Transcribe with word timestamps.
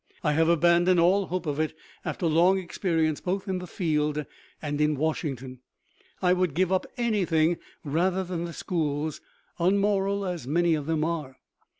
I 0.23 0.31
have 0.33 0.49
abandoned 0.49 0.99
all 0.99 1.27
hope 1.27 1.45
of 1.45 1.59
it, 1.59 1.75
after 2.03 2.25
long 2.25 2.57
experience 2.57 3.21
both 3.21 3.47
in 3.47 3.59
the 3.59 3.67
field 3.67 4.25
and 4.59 4.81
in 4.81 4.95
Washington. 4.95 5.59
I 6.23 6.33
would 6.33 6.55
give 6.55 6.71
up 6.71 6.87
anything 6.97 7.59
rather 7.83 8.23
than 8.23 8.45
the 8.45 8.53
schools, 8.53 9.21
unmoral 9.59 10.25
as 10.25 10.47
many 10.47 10.73
of 10.73 10.87
them 10.87 11.05
are. 11.05 11.37